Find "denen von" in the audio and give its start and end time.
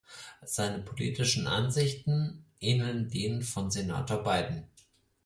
3.11-3.69